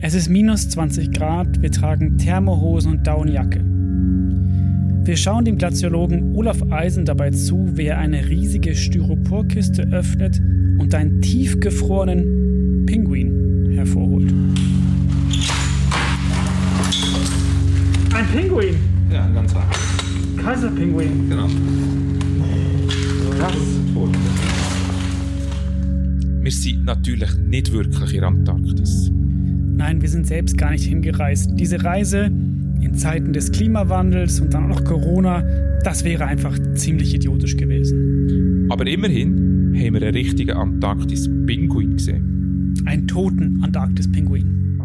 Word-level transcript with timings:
Es 0.00 0.14
ist 0.14 0.28
minus 0.28 0.68
20 0.68 1.10
Grad, 1.10 1.60
wir 1.60 1.72
tragen 1.72 2.18
Thermohosen 2.18 2.92
und 2.92 3.06
Daunenjacke. 3.06 3.58
Wir 5.04 5.16
schauen 5.16 5.44
dem 5.44 5.58
Glaziologen 5.58 6.36
Olaf 6.36 6.62
Eisen 6.70 7.04
dabei 7.04 7.30
zu, 7.30 7.76
wie 7.76 7.86
er 7.86 7.98
eine 7.98 8.28
riesige 8.28 8.76
Styroporkiste 8.76 9.88
öffnet 9.90 10.40
und 10.78 10.94
einen 10.94 11.20
tiefgefrorenen 11.20 12.86
Pinguin 12.86 13.72
hervorholt. 13.74 14.32
Ein 18.14 18.26
Pinguin! 18.32 18.76
Ja, 19.12 19.24
ein 19.24 19.34
ganzer. 19.34 19.64
Kaiserpinguin. 20.36 21.28
Genau. 21.28 21.48
Krass. 23.36 23.56
Wir 26.40 26.52
sind 26.52 26.84
natürlich 26.84 27.36
nicht 27.36 27.72
wirklich 27.72 28.14
in 28.14 28.20
der 28.20 28.28
Antarktis. 28.28 29.10
Nein, 29.78 30.02
wir 30.02 30.08
sind 30.08 30.26
selbst 30.26 30.58
gar 30.58 30.72
nicht 30.72 30.86
hingereist. 30.86 31.52
Diese 31.54 31.84
Reise 31.84 32.24
in 32.80 32.94
Zeiten 32.94 33.32
des 33.32 33.52
Klimawandels 33.52 34.40
und 34.40 34.52
dann 34.52 34.64
auch 34.64 34.80
noch 34.80 34.84
Corona, 34.84 35.44
das 35.84 36.02
wäre 36.02 36.26
einfach 36.26 36.58
ziemlich 36.74 37.14
idiotisch 37.14 37.56
gewesen. 37.56 38.66
Aber 38.70 38.84
immerhin 38.88 39.72
haben 39.76 39.94
wir 39.94 40.02
einen 40.02 40.14
richtigen 40.14 40.50
Antarktis-Pinguin 40.50 41.92
gesehen. 41.96 42.74
Einen 42.86 43.06
toten 43.06 43.62
Antarktis-Pinguin. 43.62 44.80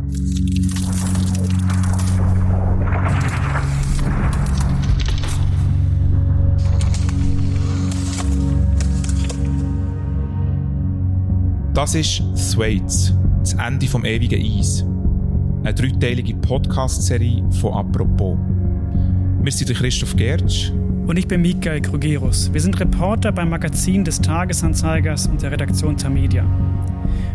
Das 11.73 11.95
ist 11.95 12.21
Thwaites, 12.53 13.15
das 13.43 13.55
Ende 13.55 13.87
vom 13.87 14.05
ewigen 14.05 14.41
Eis. 14.41 14.85
Eine 15.63 15.73
dreiteilige 15.73 16.33
Podcast-Serie 16.35 17.43
von 17.59 17.73
Apropos. 17.73 18.37
Wir 19.41 19.51
sind 19.51 19.73
Christoph 19.73 20.15
Gertsch. 20.15 20.71
Und 21.07 21.19
ich 21.19 21.27
bin 21.27 21.41
Michael 21.41 21.81
Krugerus. 21.81 22.53
Wir 22.53 22.61
sind 22.61 22.79
Reporter 22.79 23.33
beim 23.33 23.49
Magazin 23.49 24.05
des 24.05 24.21
Tagesanzeigers 24.21 25.27
und 25.27 25.41
der 25.41 25.51
Redaktion 25.51 25.97
Tamedia. 25.97 26.45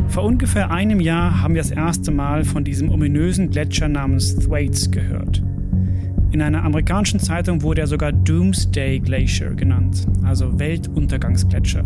Vor 0.08 0.24
ungefähr 0.24 0.70
einem 0.70 1.00
Jahr 1.00 1.42
haben 1.42 1.55
wir 1.55 1.60
das 1.60 1.72
erste 1.72 2.10
Mal 2.10 2.42
von 2.42 2.64
diesem 2.64 2.91
ominösen 2.91 3.50
Gletscher 3.50 3.88
namens 3.88 4.34
Thwaites 4.34 4.91
gehört. 4.91 5.42
In 6.30 6.41
einer 6.41 6.64
amerikanischen 6.64 7.20
Zeitung 7.20 7.60
wurde 7.60 7.82
er 7.82 7.86
sogar 7.86 8.12
Doomsday 8.12 9.00
Glacier 9.00 9.54
genannt, 9.54 10.06
also 10.25 10.58
Weltuntergangsgletscher. 10.58 11.84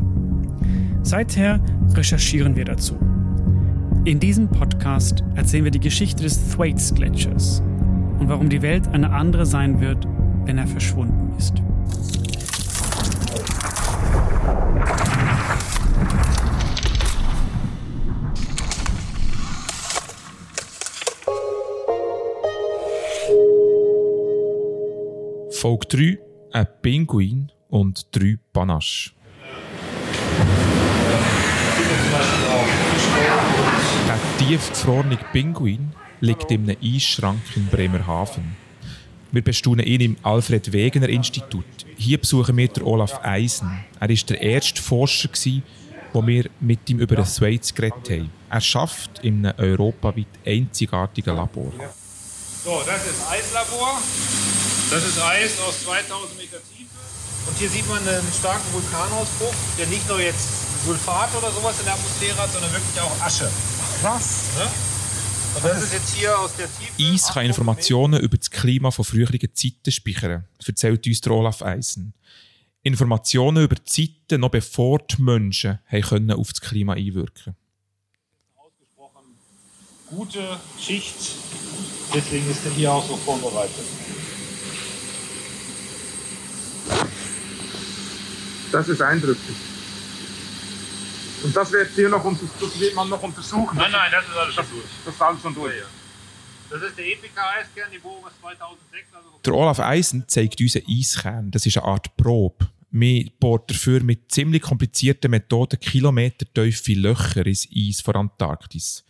Seither 1.03 1.59
recherchieren 1.97 2.55
wir 2.55 2.65
dazu. 2.65 2.97
In 4.05 4.19
diesem 4.19 4.49
Podcast 4.49 5.23
erzählen 5.37 5.63
wir 5.63 5.71
die 5.71 5.79
Geschichte 5.79 6.25
des 6.25 6.51
Thwaites 6.51 6.93
Gletschers 6.93 7.63
und 8.19 8.29
warum 8.29 8.49
die 8.49 8.61
Welt 8.61 8.89
eine 8.89 9.13
andere 9.13 9.47
sein 9.47 9.81
wird, 9.81 10.09
wenn 10.45 10.59
er 10.59 10.67
verschwunden 10.67 11.33
ist. 11.39 11.63
Folge 25.53 25.87
3: 25.87 26.19
Ein 26.51 26.67
Pinguin 26.83 27.53
und 27.69 28.09
drei 28.11 28.37
Panache. 28.53 29.13
Tiefgefrorene 34.53 35.19
Pinguin 35.33 35.95
liegt 36.21 36.51
in 36.51 36.69
einem 36.69 36.77
Eisschrank 36.83 37.41
in 37.57 37.69
Bremerhaven. 37.69 38.55
Wir 39.31 39.41
bestaunen 39.41 39.87
ihn 39.87 40.03
im 40.03 40.17
Alfred 40.23 40.75
Wegener 40.75 41.09
Institut. 41.09 41.65
Hier 41.97 42.19
besuchen 42.19 42.59
wir 42.59 42.69
den 42.69 42.83
Olaf 42.83 43.19
Eisen. 43.23 43.83
Er 43.99 44.11
war 44.11 44.15
der 44.15 44.43
erste 44.43 44.83
Forscher, 44.83 45.31
wo 46.13 46.27
wir 46.27 46.51
mit 46.61 46.91
ihm 46.91 46.99
über 46.99 47.17
den 47.17 47.25
Thwaites 47.25 47.75
geredet 47.75 48.11
haben. 48.11 48.31
Er 48.51 48.61
schafft 48.61 49.21
in 49.21 49.47
einem 49.47 49.59
europaweit 49.59 50.27
einzigartigen 50.45 51.35
Labor. 51.35 51.73
So, 52.63 52.83
das 52.85 53.07
ist 53.07 53.23
Eislabor. 53.31 54.03
Das 54.91 55.03
ist 55.03 55.19
Eis 55.19 55.53
aus 55.67 55.83
2000 55.85 56.37
Meter 56.37 56.59
Tiefe. 56.77 56.91
Und 57.49 57.57
hier 57.57 57.71
sieht 57.71 57.89
man 57.89 58.07
einen 58.07 58.33
starken 58.39 58.71
Vulkanausbruch, 58.71 59.55
der 59.79 59.87
nicht 59.87 60.07
nur 60.11 60.21
jetzt 60.21 60.85
Sulfat 60.85 61.31
oder 61.39 61.51
sowas 61.51 61.79
in 61.79 61.87
der 61.87 61.95
Atmosphäre 61.95 62.37
hat, 62.37 62.53
sondern 62.53 62.71
wirklich 62.71 63.01
auch 63.01 63.19
Asche. 63.25 63.49
Krass. 64.03 64.51
Und 65.55 65.65
das 65.65 65.83
ist 65.85 65.93
jetzt 65.93 66.15
hier 66.17 66.37
aus 66.37 66.57
der 66.57 66.67
Tiefe. 66.67 67.15
Eis 67.15 67.33
kann 67.33 67.47
Informationen 67.47 68.21
über 68.21 68.37
das 68.37 68.51
Klima 68.51 68.91
von 68.91 69.05
früheren 69.05 69.39
Zeiten 69.55 69.93
speichern, 69.93 70.45
erzählt 70.67 71.07
uns 71.07 71.21
der 71.21 71.33
Olaf 71.33 71.63
Eisen. 71.63 72.13
Informationen 72.83 73.63
über 73.63 73.77
die 73.77 73.85
Zeiten, 73.85 74.41
noch 74.41 74.51
bevor 74.51 74.99
die 74.99 75.23
Menschen 75.23 75.79
haben 75.87 76.03
können 76.03 76.33
auf 76.33 76.53
das 76.53 76.61
Klima 76.61 76.95
einwirken 76.95 77.55
Ausgesprochen 78.57 79.23
gute 80.11 80.59
Schicht. 80.81 81.37
Deswegen 82.13 82.51
ist 82.51 82.65
er 82.65 82.73
hier 82.73 82.93
auch 82.93 83.07
so 83.07 83.17
vorbereitet. 83.19 83.85
Das 88.73 88.89
ist 88.89 89.01
eindrücklich. 89.01 89.72
Und 91.43 91.57
das 91.57 91.73
wird 91.73 91.91
hier 91.95 92.09
noch 92.09 92.25
das 92.25 92.81
wird 92.81 92.95
man 92.95 93.09
noch 93.09 93.23
untersuchen. 93.23 93.77
Nein, 93.77 93.91
nein, 93.91 94.11
das 94.13 94.25
ist 94.25 94.37
alles 94.37 94.55
schon 94.55 94.65
durch. 94.71 94.85
Das 95.05 95.15
ist 95.15 95.23
alles 95.23 95.43
schon 95.43 95.55
durch. 95.55 95.75
Das 96.71 96.83
ist 96.83 96.97
der 96.97 97.99
Bohrung 98.01 98.25
ist 98.27 98.41
2006. 98.41 99.15
Also 99.15 99.29
Der 99.45 99.55
Olaf 99.55 99.81
Eisen 99.81 100.25
zeigt 100.27 100.61
uns 100.61 100.77
einen 100.77 100.87
Eiskern. 100.89 101.51
Das 101.51 101.67
ist 101.67 101.77
eine 101.77 101.87
Art 101.87 102.17
Probe. 102.17 102.69
Man 102.91 103.31
bohrt 103.41 103.71
dafür 103.71 104.03
mit 104.03 104.31
ziemlich 104.31 104.63
komplizierten 104.63 105.31
Methoden 105.31 105.81
kilometertiefe 105.81 106.93
Löcher 106.95 107.47
ins 107.47 107.69
Eis 107.75 108.01
von 108.01 108.17
Antarktis. 108.17 109.05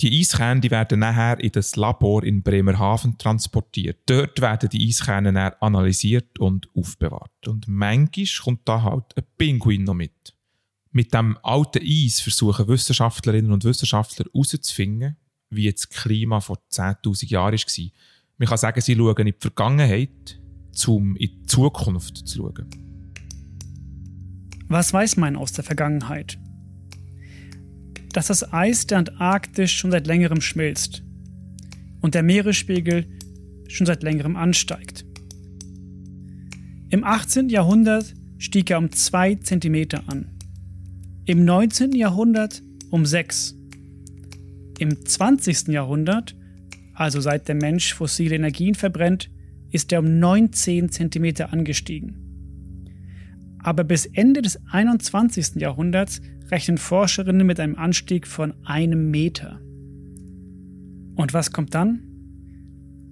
Die 0.00 0.18
Eiskerne 0.18 0.62
die 0.62 0.70
werden 0.70 1.00
nachher 1.00 1.38
in 1.40 1.52
das 1.52 1.76
Labor 1.76 2.24
in 2.24 2.42
Bremerhaven 2.42 3.18
transportiert. 3.18 3.98
Dort 4.06 4.40
werden 4.40 4.70
die 4.70 4.88
Eiskerne 4.88 5.62
analysiert 5.62 6.38
und 6.38 6.68
aufbewahrt. 6.74 7.46
Und 7.46 7.68
manchmal 7.68 8.26
kommt 8.42 8.66
da 8.66 8.82
halt 8.82 9.16
ein 9.16 9.24
Pinguin 9.36 9.84
noch 9.84 9.94
mit. 9.94 10.34
Mit 10.92 11.14
dem 11.14 11.38
alten 11.42 11.82
Eis 11.84 12.20
versuchen 12.20 12.66
Wissenschaftlerinnen 12.66 13.52
und 13.52 13.64
Wissenschaftler 13.64 14.26
herauszufinden, 14.32 15.16
wie 15.50 15.70
das 15.70 15.88
Klima 15.88 16.40
vor 16.40 16.58
10.000 16.72 17.28
Jahren 17.28 17.58
war. 17.58 17.90
Man 18.38 18.48
kann 18.48 18.58
sagen, 18.58 18.80
sie 18.80 18.96
schauen 18.96 19.16
in 19.18 19.26
die 19.26 19.34
Vergangenheit, 19.38 20.40
um 20.86 21.14
in 21.16 21.28
die 21.28 21.46
Zukunft 21.46 22.26
zu 22.26 22.38
schauen. 22.38 22.66
Was 24.68 24.92
weiß 24.92 25.16
man 25.16 25.36
aus 25.36 25.52
der 25.52 25.64
Vergangenheit? 25.64 26.38
Dass 28.12 28.28
das 28.28 28.52
Eis 28.52 28.86
der 28.86 28.98
Antarktis 28.98 29.70
schon 29.70 29.90
seit 29.90 30.06
längerem 30.06 30.40
schmilzt 30.40 31.02
und 32.00 32.14
der 32.14 32.22
Meeresspiegel 32.22 33.06
schon 33.68 33.86
seit 33.86 34.02
längerem 34.02 34.36
ansteigt. 34.36 35.04
Im 36.88 37.04
18. 37.04 37.48
Jahrhundert 37.48 38.14
stieg 38.38 38.70
er 38.70 38.78
um 38.78 38.90
2 38.90 39.36
cm 39.36 39.88
an. 40.08 40.39
Im 41.30 41.44
19. 41.44 41.92
Jahrhundert 41.92 42.60
um 42.90 43.06
6. 43.06 43.54
Im 44.80 45.06
20. 45.06 45.68
Jahrhundert, 45.68 46.36
also 46.92 47.20
seit 47.20 47.46
der 47.46 47.54
Mensch 47.54 47.94
fossile 47.94 48.34
Energien 48.34 48.74
verbrennt, 48.74 49.30
ist 49.70 49.92
er 49.92 50.00
um 50.00 50.18
19 50.18 50.90
cm 50.90 51.46
angestiegen. 51.48 52.16
Aber 53.60 53.84
bis 53.84 54.06
Ende 54.06 54.42
des 54.42 54.58
21. 54.72 55.54
Jahrhunderts 55.54 56.20
rechnen 56.50 56.78
Forscherinnen 56.78 57.46
mit 57.46 57.60
einem 57.60 57.76
Anstieg 57.76 58.26
von 58.26 58.52
einem 58.64 59.12
Meter. 59.12 59.60
Und 61.14 61.32
was 61.32 61.52
kommt 61.52 61.76
dann? 61.76 62.02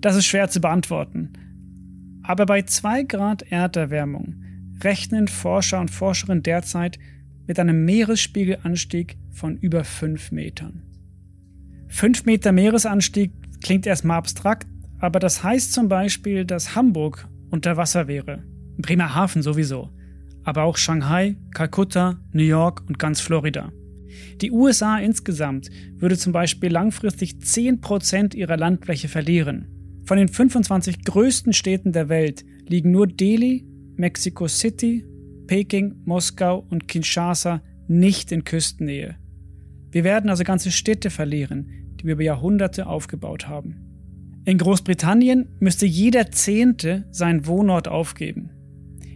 Das 0.00 0.16
ist 0.16 0.26
schwer 0.26 0.48
zu 0.50 0.60
beantworten. 0.60 1.34
Aber 2.24 2.46
bei 2.46 2.62
2 2.62 3.04
Grad 3.04 3.42
Erderwärmung 3.52 4.42
rechnen 4.82 5.28
Forscher 5.28 5.80
und 5.80 5.92
Forscherinnen 5.92 6.42
derzeit 6.42 6.98
mit 7.48 7.58
einem 7.58 7.84
Meeresspiegelanstieg 7.84 9.16
von 9.30 9.56
über 9.56 9.82
5 9.82 10.30
Metern. 10.30 10.82
5 11.88 12.26
Meter 12.26 12.52
Meeresanstieg 12.52 13.32
klingt 13.62 13.86
erstmal 13.86 14.18
abstrakt, 14.18 14.68
aber 15.00 15.18
das 15.18 15.42
heißt 15.42 15.72
zum 15.72 15.88
Beispiel, 15.88 16.44
dass 16.44 16.76
Hamburg 16.76 17.26
unter 17.50 17.76
Wasser 17.76 18.06
wäre. 18.06 18.44
Bremerhaven 18.76 19.42
sowieso. 19.42 19.90
Aber 20.44 20.62
auch 20.62 20.76
Shanghai, 20.76 21.36
Kalkutta, 21.54 22.20
New 22.32 22.44
York 22.44 22.84
und 22.86 22.98
ganz 22.98 23.20
Florida. 23.20 23.72
Die 24.40 24.50
USA 24.50 24.98
insgesamt 24.98 25.70
würde 25.96 26.16
zum 26.16 26.32
Beispiel 26.32 26.70
langfristig 26.70 27.36
10% 27.42 28.34
ihrer 28.34 28.56
Landfläche 28.56 29.08
verlieren. 29.08 29.68
Von 30.04 30.18
den 30.18 30.28
25 30.28 31.04
größten 31.04 31.52
Städten 31.52 31.92
der 31.92 32.08
Welt 32.08 32.44
liegen 32.66 32.90
nur 32.90 33.06
Delhi, 33.06 33.66
Mexico 33.96 34.48
City, 34.48 35.04
Peking, 35.48 35.96
Moskau 36.04 36.64
und 36.70 36.86
Kinshasa 36.86 37.62
nicht 37.88 38.30
in 38.30 38.44
Küstennähe. 38.44 39.16
Wir 39.90 40.04
werden 40.04 40.30
also 40.30 40.44
ganze 40.44 40.70
Städte 40.70 41.10
verlieren, 41.10 41.96
die 41.96 42.04
wir 42.04 42.12
über 42.12 42.22
Jahrhunderte 42.22 42.86
aufgebaut 42.86 43.48
haben. 43.48 44.42
In 44.44 44.58
Großbritannien 44.58 45.48
müsste 45.58 45.86
jeder 45.86 46.30
Zehnte 46.30 47.06
seinen 47.10 47.46
Wohnort 47.46 47.88
aufgeben. 47.88 48.50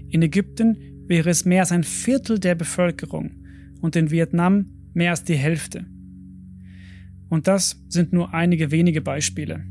In 0.09 0.23
Ägypten 0.23 1.05
wäre 1.07 1.31
es 1.31 1.45
mehr 1.45 1.61
als 1.61 1.73
ein 1.73 1.85
Viertel 1.85 2.39
der 2.39 2.55
Bevölkerung 2.55 3.31
und 3.81 3.95
in 3.95 4.11
Vietnam 4.11 4.67
mehr 4.95 5.11
als 5.11 5.25
die 5.25 5.37
Hälfte. 5.37 5.85
Und 7.29 7.47
das 7.47 7.83
sind 7.89 8.13
nur 8.13 8.35
einige 8.35 8.71
wenige 8.71 9.01
Beispiele. 9.01 9.65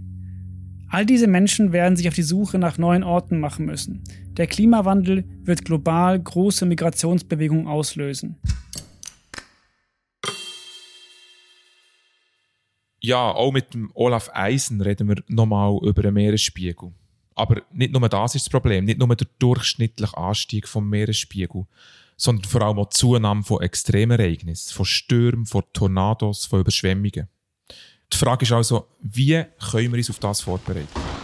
All 0.89 1.05
diese 1.05 1.27
Menschen 1.27 1.71
werden 1.71 1.95
sich 1.95 2.07
auf 2.07 2.15
die 2.15 2.21
Suche 2.21 2.59
nach 2.59 2.77
neuen 2.77 3.03
Orten 3.03 3.39
machen 3.39 3.65
müssen. 3.65 4.03
Der 4.41 4.47
Klimawandel 4.47 5.23
wird 5.43 5.65
global 5.65 6.19
große 6.19 6.65
Migrationsbewegungen 6.65 7.67
auslösen. 7.67 8.37
Ja, 12.99 13.29
auch 13.29 13.51
mit 13.51 13.75
dem 13.75 13.91
Olaf 13.93 14.31
Eisen 14.33 14.81
reden 14.81 15.09
wir 15.09 15.23
nochmal 15.27 15.77
über 15.83 16.01
den 16.01 16.15
Meeresspiegel. 16.15 16.91
Aber 17.35 17.61
nicht 17.71 17.93
nur 17.93 18.09
das 18.09 18.33
ist 18.33 18.47
das 18.47 18.49
Problem, 18.49 18.85
nicht 18.85 18.97
nur 18.97 19.15
der 19.15 19.27
durchschnittliche 19.37 20.17
Anstieg 20.17 20.67
vom 20.67 20.89
Meeresspiegel, 20.89 21.67
sondern 22.17 22.45
vor 22.45 22.63
allem 22.63 22.79
auch 22.79 22.89
die 22.89 22.97
Zunahme 22.97 23.43
von 23.43 23.61
Extremereignissen, 23.61 24.73
von 24.73 24.85
Stürmen, 24.85 25.45
von 25.45 25.65
Tornados, 25.71 26.47
von 26.47 26.61
Überschwemmungen. 26.61 27.27
Die 28.11 28.17
Frage 28.17 28.45
ist 28.45 28.53
also, 28.53 28.87
wie 29.03 29.43
können 29.69 29.91
wir 29.91 29.99
uns 29.99 30.09
auf 30.09 30.17
das 30.17 30.41
vorbereiten? 30.41 31.20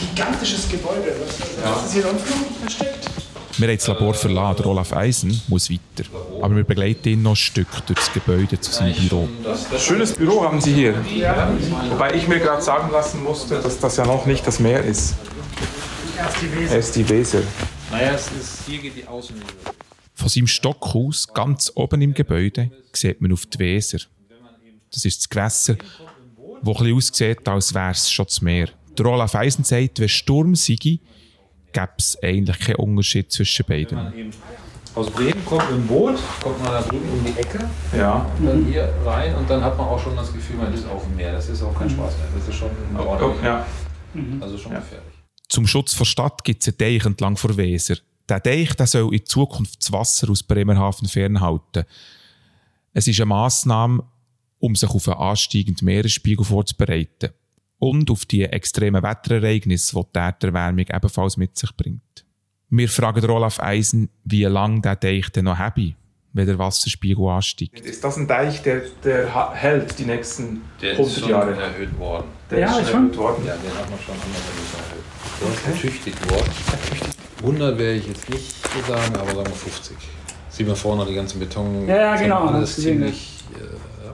Gigantisches 0.00 0.68
Gebäude, 0.68 1.14
was, 1.20 1.64
was 1.64 1.86
ist 1.86 1.92
hier 1.92 2.08
unten 2.08 2.24
versteckt? 2.60 3.08
Wir 3.58 3.68
haben 3.68 3.76
das 3.76 3.86
Labor 3.88 4.14
verlassen. 4.14 4.64
Olaf 4.64 4.92
Eisen 4.94 5.42
muss 5.48 5.70
weiter. 5.70 6.08
Aber 6.40 6.56
wir 6.56 6.64
begleiten 6.64 7.08
ihn 7.08 7.22
noch 7.22 7.32
ein 7.32 7.36
Stück 7.36 7.68
durch 7.86 7.98
das 7.98 8.12
Gebäude 8.12 8.58
zu 8.58 8.72
seinem 8.72 8.94
Büro. 8.94 9.28
Schönes 9.78 10.14
Büro 10.14 10.42
haben 10.42 10.60
Sie 10.60 10.72
hier. 10.72 10.94
Wobei 11.90 12.14
ich 12.14 12.26
mir 12.26 12.38
gerade 12.38 12.62
sagen 12.62 12.90
lassen 12.90 13.22
musste, 13.22 13.60
dass 13.60 13.78
das 13.78 13.96
ja 13.96 14.06
noch 14.06 14.24
nicht 14.24 14.46
das 14.46 14.60
Meer 14.60 14.82
ist. 14.82 15.14
Es 16.70 16.86
ist 16.86 16.96
die 16.96 17.08
Weser. 17.08 17.42
Naja, 17.90 18.12
es 18.14 18.30
ist, 18.30 18.62
hier 18.66 18.78
geht 18.78 18.96
die 18.96 19.06
Außenlinie. 19.06 19.48
Von 20.14 20.28
seinem 20.28 20.46
Stockhaus, 20.46 21.28
ganz 21.28 21.72
oben 21.74 22.00
im 22.02 22.14
Gebäude, 22.14 22.70
sieht 22.92 23.20
man 23.20 23.32
auf 23.32 23.46
die 23.46 23.58
Weser. 23.58 23.98
Das 24.92 25.04
ist 25.04 25.20
das 25.20 25.28
Gewässer, 25.28 25.74
das 25.74 25.86
ein 25.86 26.72
bisschen 26.72 26.96
aussieht, 26.96 27.48
als 27.48 27.74
wäre 27.74 27.90
es 27.90 28.10
schon 28.10 28.26
das 28.26 28.40
Meer. 28.40 28.68
Der 28.98 29.06
Olaf 29.06 29.34
Eisen 29.34 29.64
sagt, 29.64 30.00
wenn 30.00 30.08
Sturm 30.08 30.54
sei, 30.54 30.74
gäbe 30.74 31.00
es 31.98 32.18
eigentlich 32.22 32.58
keinen 32.58 32.76
Unterschied 32.76 33.30
zwischen 33.32 33.64
beiden. 33.66 34.32
Aus 34.94 35.08
Bremen 35.10 35.44
kommt 35.44 35.70
ein 35.70 35.86
Boot, 35.86 36.18
kommt 36.42 36.60
man 36.64 36.72
da 36.72 36.82
drüben 36.82 37.08
um 37.10 37.24
die 37.24 37.38
Ecke, 37.38 37.60
Ja. 37.96 38.26
und 38.38 38.46
dann 38.46 38.66
hier 38.66 38.92
rein 39.04 39.34
und 39.36 39.48
dann 39.48 39.62
hat 39.62 39.78
man 39.78 39.86
auch 39.86 40.00
schon 40.02 40.16
das 40.16 40.32
Gefühl, 40.32 40.56
man 40.56 40.74
ist 40.74 40.84
auf 40.88 41.04
dem 41.04 41.14
Meer. 41.14 41.32
Das 41.32 41.48
ist 41.48 41.62
auch 41.62 41.72
kein 41.78 41.88
Spaß 41.88 42.16
mehr. 42.18 42.26
Das 42.36 42.48
ist 42.48 42.54
schon 42.56 42.70
ordentlich. 42.98 43.44
ja. 43.44 43.64
Also 44.40 44.58
schon 44.58 44.72
gefährlich. 44.72 45.06
Zum 45.48 45.66
Schutz 45.68 45.96
der 45.96 46.04
Stadt 46.04 46.42
gibt 46.42 46.62
es 46.62 46.68
einen 46.68 46.78
Deich 46.78 47.06
entlang 47.06 47.36
der 47.40 47.56
Weser. 47.56 47.96
Der 48.28 48.40
Deich 48.40 48.74
der 48.74 48.86
soll 48.88 49.14
in 49.14 49.24
Zukunft 49.24 49.80
das 49.80 49.92
Wasser 49.92 50.28
aus 50.28 50.42
Bremerhaven 50.42 51.06
fernhalten. 51.08 51.84
Es 52.92 53.06
ist 53.06 53.20
eine 53.20 53.26
Massnahme, 53.26 54.02
um 54.58 54.74
sich 54.74 54.90
auf 54.90 55.06
einen 55.08 55.18
ansteigenden 55.18 55.84
Meeresspiegel 55.84 56.44
vorzubereiten. 56.44 57.30
Und 57.80 58.10
auf 58.10 58.26
die 58.26 58.44
extremen 58.44 59.02
Wetterereignisse, 59.02 59.96
die 59.96 60.06
die 60.14 60.18
Erderwärmung 60.18 60.84
ebenfalls 60.92 61.36
mit 61.36 61.56
sich 61.58 61.74
bringt. 61.76 62.24
Wir 62.68 62.88
fragen 62.88 63.28
Olaf 63.28 63.58
Eisen, 63.58 64.10
wie 64.24 64.44
lange 64.44 64.80
der 64.82 64.94
Deich 64.96 65.30
denn 65.30 65.46
noch 65.46 65.58
habe, 65.58 65.94
wenn 66.32 66.46
der 66.46 66.58
Wasserspiegel 66.58 67.26
ansteigt. 67.26 67.80
Ist 67.80 68.04
das 68.04 68.16
ein 68.18 68.28
Deich, 68.28 68.62
der, 68.62 68.82
der 69.02 69.52
hält 69.54 69.98
die 69.98 70.04
nächsten 70.04 70.60
100 70.80 71.26
Jahre? 71.26 71.60
erhöht 71.60 71.98
worden. 71.98 72.26
Der 72.50 72.58
Ja, 72.60 72.66
ist 72.76 72.82
ist 72.82 72.90
schon 72.90 72.92
schon. 72.92 73.02
erhöht 73.06 73.16
worden. 73.18 73.46
Ja, 73.46 73.56
den 73.56 73.74
hat 73.76 73.90
man 73.90 73.98
schon 73.98 74.14
anderthalb 74.14 74.54
erhöht. 74.86 75.04
Der 75.40 75.72
ist 75.72 75.82
ertüchtigt 75.82 76.30
worden. 76.30 76.50
100 77.38 77.78
werde 77.78 77.94
ich 77.98 78.06
jetzt 78.06 78.28
nicht 78.30 78.54
so 78.62 78.92
sagen, 78.92 79.16
aber 79.16 79.26
sagen 79.34 79.46
wir 79.48 79.54
50. 79.54 79.96
Sieht 80.50 80.66
man 80.66 80.76
vorne 80.76 81.06
die 81.06 81.14
ganzen 81.14 81.40
Beton. 81.40 81.88
Ja, 81.88 81.96
ja, 81.96 82.14
schon 82.16 82.24
genau, 82.24 82.46
Alles 82.48 82.76
ziemlich, 82.76 83.38
äh, 83.54 83.60
hat 83.60 83.64
man 83.70 83.70
ziemlich 83.70 83.98
gebaut. 83.98 84.09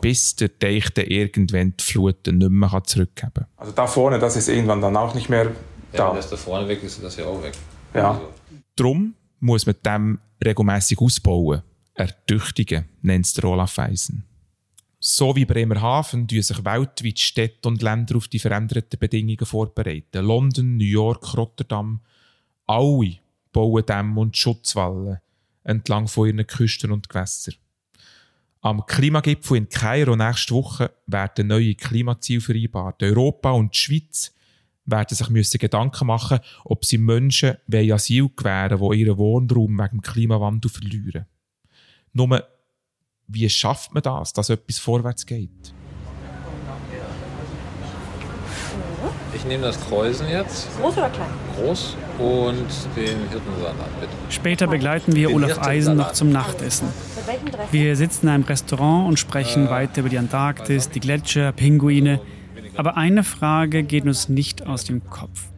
Bis 0.00 0.36
der 0.36 0.48
Deich 0.48 0.90
dann 0.90 1.06
irgendwann 1.06 1.74
die 1.76 1.84
Fluten 1.84 2.38
nicht 2.38 2.50
mehr 2.50 2.82
zurückgeben 2.84 3.32
kann. 3.34 3.46
Also 3.56 3.72
da 3.72 3.86
vorne, 3.86 4.18
das 4.18 4.36
ist 4.36 4.48
irgendwann 4.48 4.80
dann 4.80 4.96
auch 4.96 5.14
nicht 5.14 5.28
mehr 5.28 5.44
Ja, 5.44 5.52
da. 5.92 6.08
wenn 6.10 6.16
das 6.16 6.30
da 6.30 6.36
vorne 6.36 6.68
weg 6.68 6.82
ist, 6.82 6.96
ist 6.96 7.04
das 7.04 7.16
ja 7.16 7.26
auch 7.26 7.42
weg. 7.42 7.54
Ja. 7.94 8.12
Also, 8.12 8.28
Darum 8.76 9.14
muss 9.40 9.66
man 9.66 9.76
dem 9.84 10.18
regelmäßig 10.44 10.98
ausbauen. 11.00 11.62
Ertüchtigen, 11.94 12.88
nennt 13.02 13.26
es 13.26 13.34
der 13.34 13.44
Olaf 13.44 13.78
Eisen. 13.78 14.24
So 14.98 15.34
wie 15.34 15.44
Bremerhaven 15.46 16.28
tun 16.28 16.42
sich 16.42 16.64
weltweit 16.64 17.18
Städte 17.18 17.68
und 17.68 17.82
Länder 17.82 18.16
auf 18.16 18.28
die 18.28 18.38
veränderten 18.38 18.98
Bedingungen 18.98 19.46
vorbereiten. 19.46 20.24
London, 20.24 20.76
New 20.76 20.84
York, 20.84 21.36
Rotterdam. 21.36 22.00
Alle 22.66 23.16
bauen 23.52 23.84
Dämme 23.86 24.20
und 24.20 24.36
Schutzwallen 24.36 25.18
entlang 25.64 26.06
von 26.06 26.26
ihren 26.28 26.46
Küsten 26.46 26.92
und 26.92 27.08
Gewässern. 27.08 27.54
Am 28.62 28.84
Klimagipfel 28.84 29.56
in 29.56 29.68
Kairo 29.70 30.16
nächste 30.16 30.54
Woche 30.54 30.92
werden 31.06 31.46
neue 31.46 31.74
Klimaziele 31.74 32.42
vereinbart. 32.42 33.02
Europa 33.02 33.52
und 33.52 33.74
die 33.74 33.78
Schweiz 33.78 34.34
werden 34.84 35.16
sich 35.16 35.30
müssen 35.30 35.58
Gedanken 35.58 36.06
machen, 36.06 36.40
ob 36.64 36.84
sie 36.84 36.98
Menschen 36.98 37.56
wollen 37.66 37.90
Asyl 37.90 38.28
gewähren 38.36 38.78
die 38.78 38.98
ihren 38.98 39.16
Wohnraum 39.16 39.78
wegen 39.78 39.96
dem 39.96 40.02
Klimawandel 40.02 40.70
verlieren. 40.70 41.24
Nur, 42.12 42.46
wie 43.28 43.48
schafft 43.48 43.94
man 43.94 44.02
das, 44.02 44.34
dass 44.34 44.50
etwas 44.50 44.78
vorwärts 44.78 45.24
geht? 45.24 45.72
Ich 49.34 49.44
nehme 49.44 49.64
das 49.64 49.80
Kreuzen 49.80 50.28
jetzt, 50.28 50.68
Groß 50.80 50.96
oder 50.98 51.10
klein? 51.10 51.28
groß, 51.56 51.96
und 52.20 52.66
den 52.96 53.18
Hirtensalat 53.30 54.00
bitte. 54.00 54.12
Später 54.28 54.66
begleiten 54.66 55.14
wir 55.14 55.28
Den 55.28 55.36
Olaf. 55.36 55.66
Eisen 55.66 55.96
noch 55.96 56.12
zum 56.12 56.30
Nachtessen. 56.30 56.88
Wir 57.70 57.96
sitzen 57.96 58.26
in 58.26 58.32
einem 58.34 58.44
Restaurant 58.44 59.08
und 59.08 59.18
sprechen 59.18 59.70
weiter 59.70 60.00
über 60.00 60.10
die 60.10 60.18
Antarktis, 60.18 60.90
die 60.90 61.00
Gletscher, 61.00 61.52
Pinguine. 61.52 62.20
Aber 62.76 62.96
eine 62.96 63.24
Frage 63.24 63.82
geht 63.82 64.04
uns 64.04 64.28
nicht 64.28 64.66
aus 64.66 64.84
dem 64.84 65.04
Kopf. 65.08 65.48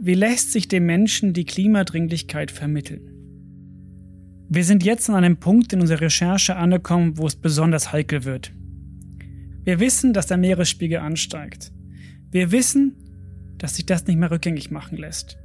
Wie 0.00 0.14
lässt 0.14 0.52
sich 0.52 0.68
dem 0.68 0.86
Menschen 0.86 1.32
die 1.32 1.44
Klimadringlichkeit 1.44 2.50
vermitteln? 2.50 3.08
Wir 4.48 4.64
sind 4.64 4.84
jetzt 4.84 5.08
an 5.08 5.16
einem 5.16 5.38
Punkt 5.38 5.72
in 5.72 5.80
unserer 5.80 6.02
Recherche 6.02 6.56
angekommen, 6.56 7.16
wo 7.16 7.26
es 7.26 7.36
besonders 7.36 7.92
heikel 7.92 8.24
wird. 8.24 8.52
Wir 9.64 9.80
wissen, 9.80 10.12
dass 10.12 10.26
der 10.26 10.36
Meeresspiegel 10.36 10.98
ansteigt. 10.98 11.72
Wir 12.32 12.50
wissen, 12.50 12.96
dass 13.58 13.76
sich 13.76 13.84
das 13.84 14.06
nicht 14.06 14.16
mehr 14.16 14.30
rückgängig 14.30 14.70
machen 14.70 14.96
lässt. 14.96 15.36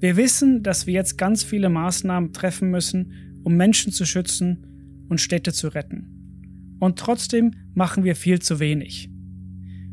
Wir 0.00 0.16
wissen, 0.16 0.64
dass 0.64 0.88
wir 0.88 0.92
jetzt 0.92 1.16
ganz 1.16 1.44
viele 1.44 1.68
Maßnahmen 1.68 2.32
treffen 2.32 2.68
müssen, 2.68 3.40
um 3.44 3.56
Menschen 3.56 3.92
zu 3.92 4.04
schützen 4.04 5.06
und 5.08 5.20
Städte 5.20 5.52
zu 5.52 5.68
retten. 5.68 6.76
Und 6.80 6.98
trotzdem 6.98 7.52
machen 7.74 8.02
wir 8.02 8.16
viel 8.16 8.40
zu 8.40 8.58
wenig. 8.58 9.08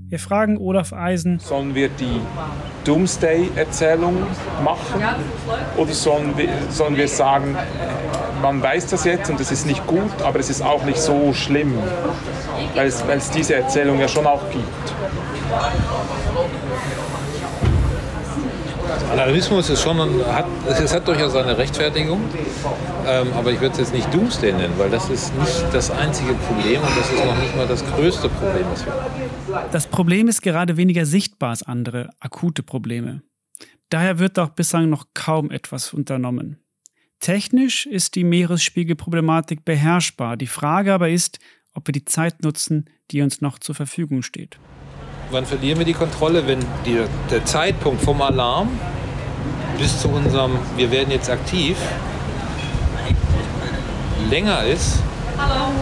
Wir 0.10 0.18
fragen 0.18 0.58
Olaf 0.58 0.92
Eisen, 0.92 1.38
Sollen 1.38 1.76
wir 1.76 1.90
die 1.90 2.20
Doomsday-Erzählung 2.84 4.18
machen? 4.64 5.04
Oder 5.78 5.94
sollen 5.94 6.36
wir, 6.36 6.50
sollen 6.72 6.98
wir 6.98 7.08
sagen, 7.08 7.56
man 8.42 8.60
weiß 8.60 8.88
das 8.88 9.06
jetzt 9.06 9.30
und 9.30 9.40
es 9.40 9.52
ist 9.52 9.68
nicht 9.68 9.86
gut, 9.86 10.20
aber 10.24 10.40
es 10.40 10.50
ist 10.50 10.64
auch 10.64 10.84
nicht 10.84 10.98
so 10.98 11.32
schlimm? 11.34 11.76
Weil 12.74 12.88
es, 12.88 13.08
weil 13.08 13.20
es 13.20 13.30
diese 13.30 13.54
Erzählung 13.54 14.00
ja 14.00 14.08
schon 14.08 14.26
auch 14.26 14.50
gibt. 14.50 14.94
Alarmismus 19.14 19.70
ist 19.70 19.84
schon, 19.84 20.00
hat, 20.26 20.48
es 20.68 20.92
hat 20.92 21.08
durchaus 21.08 21.34
seine 21.34 21.56
Rechtfertigung, 21.56 22.20
ähm, 23.06 23.32
aber 23.34 23.52
ich 23.52 23.62
würde 23.62 23.74
es 23.74 23.78
jetzt 23.78 23.94
nicht 23.94 24.12
Doomsday 24.12 24.52
nennen, 24.52 24.74
weil 24.78 24.90
das 24.90 25.08
ist 25.12 25.32
nicht 25.38 25.64
das 25.72 25.92
einzige 25.92 26.34
Problem 26.34 26.82
und 26.82 26.90
das 26.98 27.12
ist 27.12 27.24
noch 27.24 27.38
nicht 27.38 27.56
mal 27.56 27.68
das 27.68 27.86
größte 27.86 28.28
Problem, 28.28 28.66
was 28.72 28.84
wir 28.84 28.94
haben. 28.94 29.72
das 29.72 29.86
Problem 29.86 30.28
ist 30.28 30.42
gerade 30.42 30.78
weniger 30.78 31.06
sichtbar 31.06 31.52
als 31.52 31.62
andere 31.62 32.10
akute 32.20 32.64
Probleme. 32.64 33.22
Daher 33.90 34.18
wird 34.18 34.40
auch 34.40 34.50
bislang 34.50 34.90
noch 34.90 35.06
kaum 35.14 35.52
etwas 35.52 35.94
unternommen. 35.94 36.58
Technisch 37.20 37.86
ist 37.86 38.16
die 38.16 38.24
Meeresspiegelproblematik 38.24 39.64
beherrschbar. 39.64 40.38
Die 40.38 40.48
Frage 40.48 40.92
aber 40.92 41.10
ist, 41.10 41.38
ob 41.76 41.88
wir 41.88 41.94
die 41.94 42.06
Zeit 42.06 42.42
nutzen, 42.42 42.90
die 43.12 43.22
uns 43.22 43.42
noch 43.42 43.60
zur 43.60 43.76
Verfügung 43.76 44.24
steht. 44.24 44.58
Wann 45.30 45.46
verlieren 45.46 45.78
wir 45.78 45.86
die 45.86 45.94
Kontrolle, 45.94 46.48
wenn 46.48 46.60
die, 46.86 47.00
der 47.30 47.46
Zeitpunkt 47.46 48.02
vom 48.02 48.22
Alarm 48.22 48.70
bis 49.78 50.00
zu 50.00 50.10
unserem, 50.10 50.58
wir 50.76 50.92
werden 50.92 51.12
jetzt 51.12 51.30
aktiv, 51.30 51.78
länger 54.30 54.64
ist 54.64 55.00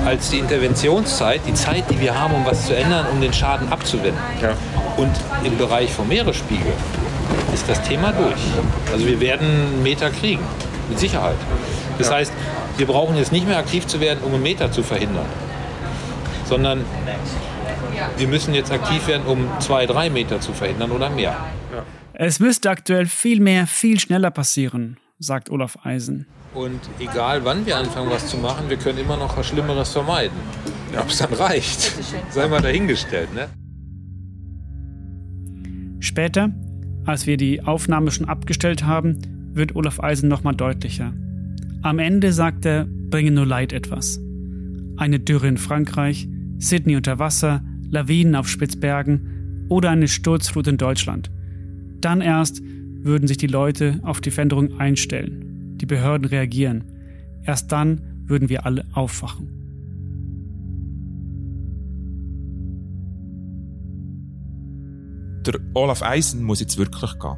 als 0.05 0.29
die 0.29 0.39
Interventionszeit, 0.39 1.41
die 1.48 1.53
Zeit, 1.53 1.83
die 1.89 2.00
wir 2.00 2.19
haben, 2.19 2.33
um 2.33 2.45
was 2.45 2.65
zu 2.67 2.75
ändern, 2.75 3.05
um 3.12 3.21
den 3.21 3.33
Schaden 3.33 3.71
abzuwenden. 3.71 4.17
Ja. 4.41 4.53
Und 4.98 5.12
im 5.43 5.57
Bereich 5.57 5.91
vom 5.91 6.07
Meeresspiegel 6.07 6.74
ist 7.53 7.67
das 7.67 7.81
Thema 7.83 8.12
durch. 8.12 8.41
Also 8.91 9.05
wir 9.05 9.19
werden 9.19 9.48
einen 9.48 9.83
Meter 9.83 10.10
kriegen, 10.10 10.43
mit 10.89 11.00
Sicherheit. 11.00 11.36
Das 11.98 12.12
heißt, 12.12 12.31
wir 12.77 12.88
brauchen 12.88 13.17
jetzt 13.17 13.31
nicht 13.31 13.48
mehr 13.48 13.57
aktiv 13.57 13.86
zu 13.88 14.00
werden, 14.00 14.19
um 14.24 14.33
einen 14.33 14.43
Meter 14.43 14.71
zu 14.71 14.83
verhindern, 14.83 15.25
sondern 16.45 16.86
wir 18.17 18.27
müssen 18.27 18.53
jetzt 18.53 18.71
aktiv 18.71 19.07
werden, 19.07 19.24
um 19.27 19.48
zwei, 19.60 19.86
drei 19.86 20.10
Meter 20.10 20.39
zu 20.39 20.53
verhindern 20.53 20.91
oder 20.91 21.10
mehr. 21.10 21.36
Es 22.24 22.40
müsste 22.40 22.70
aktuell 22.70 23.08
viel 23.08 23.40
mehr, 23.40 23.66
viel 23.66 24.00
schneller 24.00 24.30
passieren, 24.30 24.98
sagt 25.18 25.50
Olaf 25.50 25.80
Eisen. 25.84 26.28
Und 26.54 26.80
egal 27.00 27.44
wann 27.46 27.66
wir 27.66 27.75
anfangen, 27.75 28.12
was 28.12 28.28
zu 28.28 28.38
machen, 28.38 28.70
wir 28.70 28.78
können 28.78 29.00
immer 29.00 29.18
noch 29.18 29.36
was 29.36 29.48
Schlimmeres 29.48 29.90
vermeiden. 29.90 30.38
Ob 31.00 31.10
es 31.10 31.18
dann 31.18 31.34
reicht, 31.34 31.92
sei 32.30 32.48
mal 32.48 32.62
dahingestellt. 32.62 33.34
Ne? 33.34 33.48
Später, 36.00 36.51
als 37.08 37.25
wir 37.25 37.38
die 37.38 37.63
Aufnahme 37.63 38.12
schon 38.12 38.30
abgestellt 38.30 38.84
haben, 38.84 39.18
wird 39.56 39.75
Olaf 39.75 40.00
Eisen 40.00 40.30
nochmal 40.30 40.56
deutlicher. 40.56 41.13
Am 41.82 41.98
Ende 41.98 42.34
sagt 42.34 42.68
er, 42.68 42.86
bringe 42.86 43.32
nur 43.32 43.48
Leid 43.48 43.74
etwas. 43.74 44.20
Eine 44.96 45.20
Dürre 45.20 45.48
in 45.48 45.58
Frankreich, 45.58 46.28
Sydney 46.60 46.98
unter 46.98 47.18
Wasser, 47.18 47.63
Lawinen 47.90 48.36
auf 48.36 48.48
Spitzbergen 48.48 49.66
oder 49.70 49.90
eine 49.90 50.08
Sturzflut 50.08 50.68
in 50.68 50.78
Deutschland. 50.78 51.32
Dann 52.01 52.22
erst 52.22 52.62
würden 53.03 53.27
sich 53.27 53.38
die 53.38 53.48
Leute 53.48 54.00
auf 54.03 54.22
die 54.22 54.31
Veränderung 54.31 54.79
einstellen, 54.79 55.77
die 55.77 55.86
Behörden 55.86 56.27
reagieren. 56.27 56.84
Erst 57.43 57.72
dann 57.72 58.01
würden 58.25 58.50
wir 58.50 58.65
alle 58.65 58.86
aufwachen. 58.93 59.50
Der 65.46 65.60
Olaf 65.74 66.03
Eisen 66.03 66.43
muss 66.43 66.60
jetzt 66.60 66.77
wirklich 66.77 67.17
gehen. 67.20 67.38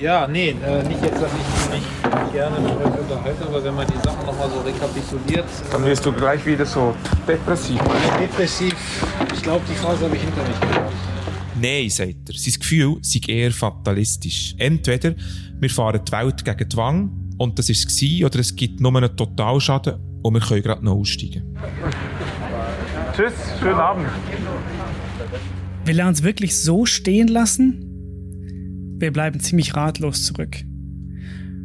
Ja, 0.00 0.28
nee, 0.28 0.50
äh, 0.50 0.82
nicht 0.84 1.02
jetzt, 1.02 1.20
dass 1.20 1.30
ich 1.32 1.74
mich 1.74 2.32
gerne 2.32 2.60
mit 2.60 2.70
euch 2.70 3.00
unterhalte, 3.00 3.46
aber 3.46 3.64
wenn 3.64 3.74
man 3.74 3.86
die 3.86 3.96
Sachen 3.96 4.26
nochmal 4.26 4.48
so 4.50 4.60
rekapituliert. 4.60 5.44
Dann 5.72 5.84
wirst 5.84 6.06
du 6.06 6.12
gleich 6.12 6.44
wieder 6.46 6.66
so 6.66 6.94
depressiv. 7.26 7.80
Depressiv. 8.20 8.74
Ich 9.34 9.42
glaube, 9.42 9.62
die 9.68 9.74
Phase 9.74 10.04
habe 10.04 10.14
ich 10.14 10.22
hinter 10.22 10.42
mich 10.42 10.60
gebracht. 10.60 10.92
Nein, 11.60 11.90
sagt 11.90 12.28
er. 12.28 12.34
Sein 12.34 12.54
Gefühl 12.58 12.98
sei 13.02 13.20
eher 13.26 13.52
fatalistisch. 13.52 14.54
Entweder 14.58 15.14
wir 15.60 15.70
fahren 15.70 16.00
die 16.06 16.12
Welt 16.12 16.44
gegen 16.44 16.68
die 16.68 16.76
Wand 16.76 17.10
und 17.38 17.58
das 17.58 17.68
ist 17.68 17.90
es, 17.90 18.24
oder 18.24 18.38
es 18.38 18.54
gibt 18.54 18.80
nur 18.80 18.94
einen 18.96 19.16
Totalschaden 19.16 19.94
und 20.22 20.34
wir 20.34 20.40
können 20.40 20.62
gerade 20.62 20.84
noch 20.84 20.96
aussteigen. 20.96 21.42
Tschüss, 23.14 23.32
schönen 23.60 23.74
Abend. 23.74 24.06
Will 25.84 25.98
er 25.98 26.08
uns 26.08 26.22
wirklich 26.22 26.56
so 26.56 26.84
stehen 26.86 27.28
lassen? 27.28 27.84
Wir 29.00 29.12
bleiben 29.12 29.40
ziemlich 29.40 29.74
ratlos 29.74 30.24
zurück. 30.24 30.56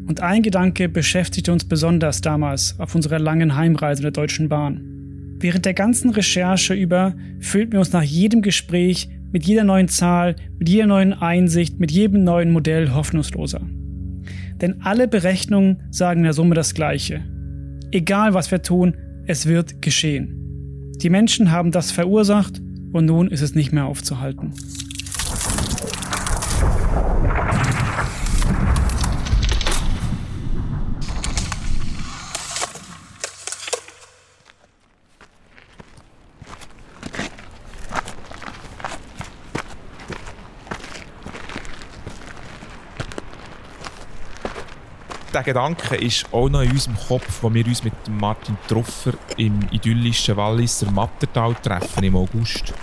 Und 0.08 0.22
ein 0.22 0.44
Gedanke 0.44 0.90
beschäftigte 0.90 1.52
uns 1.52 1.66
besonders 1.66 2.22
damals 2.22 2.80
auf 2.80 2.94
unserer 2.96 3.20
langen 3.20 3.56
Heimreise 3.56 4.04
mit 4.04 4.16
der 4.16 4.24
Deutschen 4.24 4.50
Bahn. 4.50 4.82
Während 5.40 5.66
der 5.66 5.74
ganzen 5.74 6.12
Recherche 6.12 6.74
über 6.74 7.16
fühlten 7.40 7.74
wir 7.74 7.80
uns 7.80 7.92
nach 7.92 8.04
jedem 8.04 8.42
Gespräch, 8.42 9.10
mit 9.34 9.46
jeder 9.46 9.66
neuen 9.66 9.90
Zahl, 9.90 10.36
mit 10.60 10.70
jeder 10.70 10.86
neuen 10.86 11.12
Einsicht, 11.12 11.80
mit 11.80 11.92
jedem 11.92 12.24
neuen 12.24 12.52
Modell 12.52 12.94
hoffnungsloser. 12.94 13.62
Denn 14.62 14.82
alle 14.82 15.10
Berechnungen 15.10 15.82
sagen 15.90 16.20
in 16.20 16.26
der 16.26 16.34
Summe 16.34 16.56
das 16.56 16.74
Gleiche. 16.74 17.22
Egal 17.92 18.34
was 18.34 18.52
wir 18.52 18.62
tun, 18.62 18.96
es 19.26 19.48
wird 19.48 19.82
geschehen. 19.82 20.92
Die 21.02 21.10
Menschen 21.10 21.52
haben 21.52 21.72
das 21.72 21.92
verursacht 21.92 22.62
und 22.94 23.06
nun 23.06 23.28
ist 23.28 23.42
es 23.42 23.56
nicht 23.56 23.74
mehr 23.74 23.86
aufzuhalten. 23.86 24.54
Der 45.34 45.44
Gedanke 45.44 45.96
ist 45.96 46.26
auch 46.32 46.48
noch 46.48 46.62
in 46.62 46.72
unserem 46.72 46.96
Kopf, 46.96 47.40
wo 47.42 47.54
wir 47.54 47.66
uns 47.66 47.84
mit 47.84 47.94
Martin 48.08 48.56
Truffer 48.68 49.14
im 49.38 49.60
idyllischen 49.72 50.38
Walliser 50.38 50.92
Mattertal 50.92 51.56
treffen 51.56 52.04
im 52.04 52.16
August. 52.16 52.74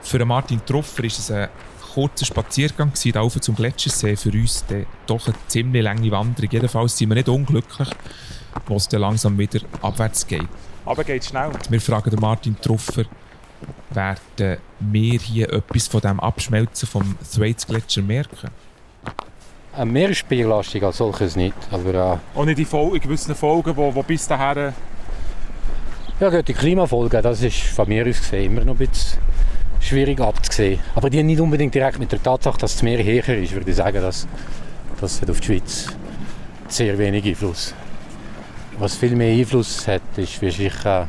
Für 0.00 0.24
Martin 0.24 0.64
Truffer 0.64 1.04
ist 1.04 1.18
es 1.18 1.30
ein 1.30 1.48
kurzer 1.94 2.24
Spaziergang 2.24 2.92
gewesen, 2.92 3.42
zum 3.42 3.54
Gletschersee. 3.54 4.16
Für 4.16 4.30
uns 4.30 4.64
doch 5.06 5.26
eine 5.26 5.36
ziemlich 5.48 5.82
lange 5.82 6.10
Wanderung. 6.10 6.50
Jedenfalls 6.50 6.96
sind 6.96 7.10
wir 7.10 7.16
nicht 7.16 7.28
unglücklich, 7.28 7.88
wo 8.66 8.76
es 8.76 8.88
dann 8.88 9.02
langsam 9.02 9.38
wieder 9.38 9.60
abwärts 9.82 10.26
geht. 10.26 10.48
Aber 10.86 11.04
geht 11.04 11.26
schnell. 11.26 11.50
Wir 11.68 11.80
fragen 11.80 12.18
Martin 12.18 12.58
Truffer, 12.60 13.04
werden 13.90 14.58
wir 14.80 15.20
hier 15.20 15.52
etwas 15.52 15.88
von 15.88 16.00
dem 16.00 16.20
Abschmelzen 16.20 16.88
vom 16.88 17.16
Thwaites 17.32 17.66
Gletscher 17.66 18.02
merken? 18.02 18.50
Ein 19.80 19.92
Meeresspiegelanstieg 19.92 20.82
als 20.82 20.98
solches 20.98 21.36
nicht. 21.36 21.54
Aber, 21.70 22.20
äh, 22.34 22.38
Ohne 22.38 22.54
die 22.54 22.66
Folgen, 22.66 23.00
gewissen 23.00 23.34
Folgen, 23.34 23.74
die, 23.74 23.92
die 23.94 24.02
bis 24.02 24.28
dahin... 24.28 24.74
Ja 26.20 26.42
die 26.42 26.52
Klimafolgen, 26.52 27.22
das 27.22 27.40
ist 27.40 27.60
von 27.60 27.88
mir 27.88 28.06
aus 28.06 28.18
gesehen 28.18 28.52
immer 28.52 28.62
noch 28.62 28.74
ein 28.74 28.86
bisschen 28.86 29.18
schwierig 29.80 30.20
abzusehen. 30.20 30.80
Aber 30.94 31.08
die 31.08 31.18
haben 31.20 31.24
nicht 31.28 31.40
unbedingt 31.40 31.74
direkt 31.74 31.98
mit 31.98 32.12
der 32.12 32.22
Tatsache, 32.22 32.58
dass 32.58 32.74
das 32.74 32.82
Meer 32.82 33.02
höher 33.02 33.38
ist, 33.38 33.54
würde 33.54 33.70
ich 33.70 33.76
sagen, 33.76 34.02
dass 34.02 34.28
das 35.00 35.22
hat 35.22 35.30
auf 35.30 35.40
die 35.40 35.46
Schweiz 35.46 35.86
sehr 36.68 36.98
wenig 36.98 37.24
Einfluss. 37.24 37.72
Was 38.78 38.96
viel 38.96 39.16
mehr 39.16 39.32
Einfluss 39.34 39.88
hat, 39.88 40.02
ist, 40.16 40.42
wie 40.42 40.50
sich, 40.50 40.84
äh, 40.84 41.06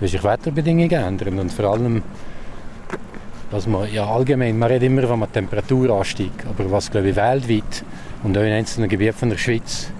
wie 0.00 0.08
sich 0.08 0.24
Wetterbedingungen 0.24 0.90
ändern 0.90 1.40
und 1.40 1.52
vor 1.52 1.66
allem 1.66 2.02
was 3.56 3.66
man 3.66 3.90
ja 3.90 4.06
allgemein, 4.06 4.58
man 4.58 4.68
redet 4.68 4.86
immer 4.86 5.02
von 5.02 5.22
einem 5.22 5.32
Temperaturanstieg, 5.32 6.44
aber 6.46 6.70
was 6.70 6.90
glaube 6.90 7.08
ich 7.08 7.16
weltweit 7.16 7.84
und 8.22 8.36
auch 8.36 8.42
in 8.42 8.52
einzelnen 8.52 8.86
Gebieten 8.86 9.14
von 9.14 9.30
der 9.30 9.38
Schweiz 9.38 9.90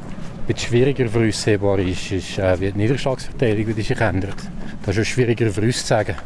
bisschen 0.47 0.69
schwieriger 0.69 1.09
voraussehbar 1.09 1.79
ist, 1.79 2.13
ist 2.13 2.39
äh, 2.39 2.61
wie 2.61 2.71
die 2.71 2.79
Niederschlagsverteilung 2.79 3.75
die 3.75 3.83
sich 3.83 3.99
ändert. 3.99 4.37
Das 4.83 4.89
ist 4.89 4.95
schon 4.97 5.05
schwieriger 5.07 5.51
für 5.51 5.63
uns 5.63 5.81
zu 5.81 5.87
sagen. 5.87 6.17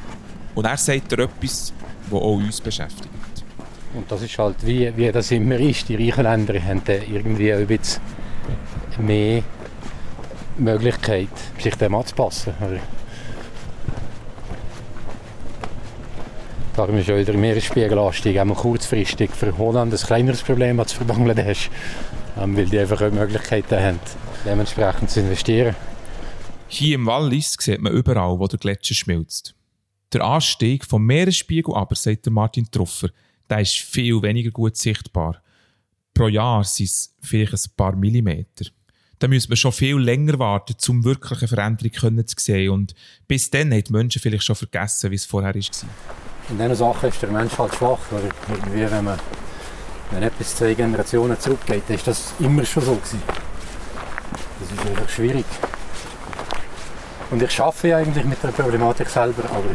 Und 0.57 0.67
er 0.67 0.77
sagt 0.77 1.13
er 1.13 1.21
etwas, 1.21 1.73
das 2.11 2.13
auch 2.13 2.35
uns 2.35 2.61
beschäftigt. 2.61 3.09
Und 3.95 4.11
das 4.11 4.23
ist 4.23 4.37
halt, 4.37 4.57
wie, 4.67 4.93
wie 4.97 5.13
das 5.13 5.31
immer 5.31 5.59
ist. 5.59 5.89
Die 5.89 5.95
reichen 5.95 6.25
Länder 6.25 6.61
haben 6.61 6.83
irgendwie 6.87 7.53
ein 7.53 7.67
bisschen 7.67 8.03
mehr 8.99 9.43
Möglichkeit, 10.59 11.29
sich 11.59 11.77
dem 11.77 11.95
anzupassen. 11.95 12.55
Darum 16.81 16.97
ist 16.97 17.11
auch 17.11 17.23
der 17.23 17.37
Meeresspiegelanstieg 17.37 18.39
einmal 18.39 18.57
kurzfristig 18.57 19.33
für 19.33 19.59
Holland 19.59 19.93
ein 19.93 20.01
kleineres 20.01 20.41
Problem 20.41 20.81
als 20.81 20.95
für 20.95 21.05
Bangladesch, 21.05 21.69
ähm, 22.39 22.57
weil 22.57 22.65
die 22.65 22.79
einfach 22.79 23.03
auch 23.03 23.11
Möglichkeiten 23.11 23.79
haben, 23.79 24.01
dementsprechend 24.47 25.11
zu 25.11 25.21
investieren. 25.21 25.77
Hier 26.69 26.95
im 26.95 27.05
Wallis 27.05 27.55
sieht 27.61 27.83
man 27.83 27.93
überall, 27.93 28.39
wo 28.39 28.47
der 28.47 28.59
Gletscher 28.59 28.95
schmilzt. 28.95 29.55
Der 30.15 30.23
Anstieg 30.23 30.87
vom 30.87 31.05
Meeresspiegel 31.05 31.75
aber, 31.75 31.95
sagt 31.97 32.31
Martin 32.31 32.71
Truffer, 32.71 33.11
der 33.51 33.61
ist 33.61 33.77
viel 33.77 34.23
weniger 34.23 34.51
gut 34.51 34.79
sichtbar. 34.79 35.43
Pro 36.15 36.29
Jahr 36.29 36.65
sind 36.65 36.87
es 36.87 37.15
vielleicht 37.21 37.53
ein 37.53 37.77
paar 37.77 37.95
Millimeter. 37.95 38.65
Da 39.19 39.29
müssen 39.29 39.51
wir 39.51 39.57
schon 39.57 39.73
viel 39.73 39.99
länger 39.99 40.39
warten, 40.39 40.77
um 40.89 41.05
wirklich 41.05 41.43
eine 41.43 41.49
Veränderung 41.49 42.27
zu 42.27 42.37
sehen. 42.39 42.71
Und 42.71 42.95
bis 43.29 43.51
dann 43.51 43.71
haben 43.71 43.85
die 43.85 43.93
Menschen 43.93 44.23
vielleicht 44.23 44.45
schon 44.45 44.57
vergessen, 44.57 45.11
wie 45.11 45.17
es 45.17 45.27
vorher 45.27 45.55
war. 45.55 46.30
In 46.51 46.59
diesen 46.59 46.75
Sachen 46.75 47.09
ist 47.09 47.23
der 47.23 47.31
Mensch 47.31 47.57
halt 47.59 47.75
schwach. 47.75 47.99
Oder 48.11 48.29
irgendwie, 48.49 48.91
wenn 48.91 49.05
man 49.05 49.19
wenn 50.11 50.23
etwas 50.25 50.57
zwei 50.57 50.75
Generationen 50.75 51.39
zurückgeht, 51.39 51.89
ist 51.89 52.07
das 52.07 52.35
immer 52.41 52.65
schon 52.65 52.83
so 52.83 52.95
gewesen. 52.97 53.23
Das 54.59 54.71
ist 54.71 54.91
einfach 54.91 55.09
schwierig. 55.09 55.45
Und 57.31 57.41
ich 57.41 57.61
arbeite 57.61 57.89
ja 57.89 57.99
eigentlich 57.99 58.25
mit 58.25 58.43
der 58.43 58.49
Problematik 58.49 59.09
selber, 59.09 59.45
aber 59.51 59.71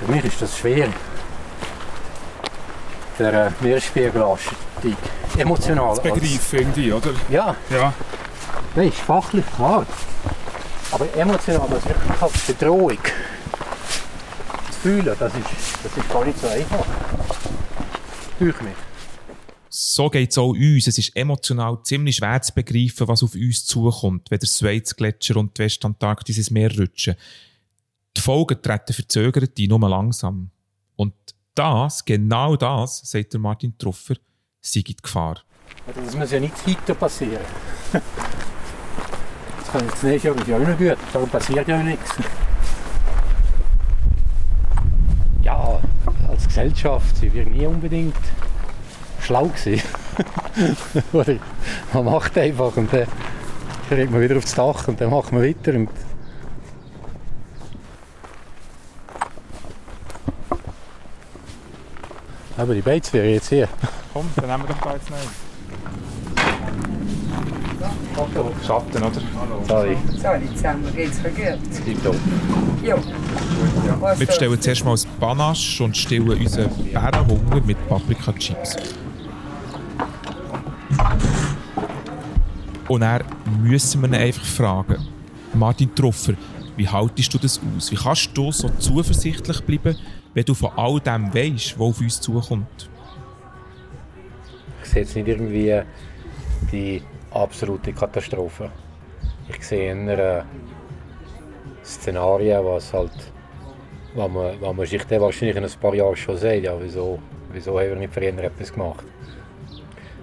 für 0.00 0.12
mich 0.12 0.24
ist 0.24 0.42
das 0.42 0.58
schwer. 0.58 0.88
Der 3.20 3.46
äh, 3.46 3.50
Meeresspiegelanstieg. 3.60 4.96
Emotional. 5.38 5.90
Das 5.90 6.02
begreifen 6.02 6.58
irgendwie, 6.58 6.92
oder? 6.92 7.10
Ja. 7.30 7.54
ja. 7.70 7.92
Nein, 8.74 8.88
ist 8.88 8.98
fachlich 8.98 9.44
klar. 9.54 9.86
Aber 10.90 11.06
emotional, 11.16 11.68
das 11.70 11.84
wirklich 11.86 12.22
als 12.22 12.32
Bedrohung 12.40 12.98
fühlen, 14.84 15.16
das 15.18 15.34
ist, 15.34 15.46
das 15.82 15.96
ist 15.96 16.10
gar 16.10 16.26
nicht 16.26 16.38
so 16.38 16.46
einfach. 16.46 16.84
Durch 18.38 18.60
mich. 18.60 18.74
So 19.70 20.10
geht 20.10 20.30
es 20.30 20.36
auch 20.36 20.50
uns. 20.50 20.86
Es 20.86 20.98
ist 20.98 21.16
emotional 21.16 21.78
ziemlich 21.82 22.16
schwer 22.16 22.42
zu 22.42 22.52
begreifen, 22.52 23.08
was 23.08 23.22
auf 23.22 23.34
uns 23.34 23.64
zukommt, 23.64 24.30
wenn 24.30 24.38
der 24.38 24.46
Schweizgletscher 24.46 25.36
und 25.36 25.56
die 25.56 25.62
Westantarktis 25.62 26.36
ins 26.36 26.50
Meer 26.50 26.70
rutschen. 26.78 27.14
Die 28.14 28.20
Folgen 28.20 28.60
treten 28.60 28.92
verzögert 28.92 29.58
ein, 29.58 29.68
nur 29.68 29.88
langsam. 29.88 30.50
Und 30.96 31.14
das, 31.54 32.04
genau 32.04 32.54
das, 32.54 33.00
sagt 33.04 33.32
der 33.32 33.40
Martin 33.40 33.78
Truffer, 33.78 34.16
sei 34.60 34.82
die 34.82 34.96
Gefahr. 34.96 35.40
Das 35.86 36.14
muss 36.14 36.30
ja 36.30 36.40
nicht 36.40 36.54
heute 36.66 36.94
passieren. 36.94 37.44
Das 39.74 40.04
nächste 40.04 40.28
Jahr 40.28 40.36
ist 40.36 40.46
ja 40.46 40.56
auch 40.56 40.60
noch 40.60 40.78
gut. 40.78 40.96
Darum 41.12 41.28
passiert 41.28 41.66
ja 41.66 41.82
nichts. 41.82 42.08
Ja, 45.44 45.78
als 46.26 46.43
Gesellschaft 46.54 47.16
sind 47.16 47.34
wir 47.34 47.44
nie 47.46 47.66
unbedingt 47.66 48.14
schlau 49.20 49.46
gewesen. 49.46 49.82
Oder 51.12 51.34
man 51.92 52.04
macht 52.04 52.38
einfach 52.38 52.76
und 52.76 52.92
dann 52.92 53.08
kriegt 53.88 54.12
man 54.12 54.20
wieder 54.20 54.36
aufs 54.36 54.54
Dach 54.54 54.86
und 54.86 55.00
dann 55.00 55.10
macht 55.10 55.32
man 55.32 55.42
weiter. 55.42 55.74
Und 55.74 55.88
Aber 62.56 62.72
die 62.72 62.82
Bates 62.82 63.12
wäre 63.12 63.26
jetzt 63.26 63.48
hier. 63.48 63.68
Komm, 64.12 64.30
dann 64.36 64.46
nehmen 64.46 64.62
wir 64.62 64.74
doch 64.76 64.80
da 64.80 64.92
jetzt 64.92 65.08
Schatten, 68.64 69.02
oder? 69.02 69.20
Sorry. 69.66 69.96
Sorry, 70.22 70.54
zusammen 70.54 70.94
geht's 70.94 71.18
verkehrt. 71.18 71.58
Tipptopp. 71.84 72.14
Jo. 72.84 72.98
Wir 74.18 74.26
bestellen 74.26 74.60
zuerst 74.60 74.84
mal 74.84 74.94
ein 74.94 75.18
Panache 75.18 75.82
und 75.82 75.96
stillen 75.96 76.38
unseren 76.38 76.70
Bärenhunger 76.92 77.62
mit 77.64 77.88
Paprika-Chips. 77.88 78.76
Und 82.86 83.00
dann 83.00 83.22
müssen 83.62 84.02
wir 84.02 84.08
ihn 84.08 84.14
einfach 84.14 84.44
fragen. 84.44 84.98
Martin 85.54 85.94
Truffer, 85.94 86.34
wie 86.76 86.86
haltest 86.86 87.32
du 87.32 87.38
das 87.38 87.58
aus? 87.74 87.90
Wie 87.90 87.96
kannst 87.96 88.36
du 88.36 88.52
so 88.52 88.68
zuversichtlich 88.78 89.62
bleiben, 89.62 89.96
wenn 90.34 90.44
du 90.44 90.52
von 90.52 90.72
all 90.76 91.00
dem 91.00 91.32
weißt, 91.32 91.78
was 91.78 91.86
auf 91.88 92.00
uns 92.00 92.20
zukommt? 92.20 92.90
Ich 94.82 94.90
sehe 94.90 95.02
jetzt 95.02 95.16
nicht 95.16 95.28
irgendwie 95.28 95.80
die 96.70 97.02
absolute 97.30 97.94
Katastrophe. 97.94 98.70
Ich 99.48 99.66
sehe 99.66 99.94
eher 99.94 100.38
äh, 100.40 100.42
Szenarien, 101.84 102.64
was 102.64 102.92
halt, 102.92 103.12
was 104.14 104.30
man, 104.30 104.60
was 104.60 104.76
man 104.76 104.86
sich 104.86 105.04
dann 105.04 105.20
wahrscheinlich 105.20 105.56
in 105.56 105.64
ein 105.64 105.80
paar 105.80 105.94
Jahren 105.94 106.16
schon 106.16 106.36
sagt, 106.36 106.62
ja, 106.62 106.74
wieso, 106.80 107.18
wieso 107.52 107.78
haben 107.78 107.90
wir 107.90 107.96
nicht 107.96 108.12
früher 108.12 108.38
etwas 108.38 108.72
gemacht. 108.72 109.04